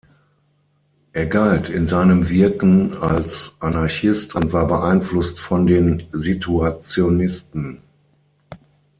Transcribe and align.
Er 1.13 1.27
galt 1.27 1.69
in 1.69 1.85
seinem 1.85 2.27
Wirken 2.27 2.95
als 2.97 3.53
Anarchist 3.59 4.33
und 4.33 4.51
war 4.51 4.65
beeinflusst 4.65 5.37
von 5.39 5.67
den 5.67 6.01
Situationisten. 6.11 7.83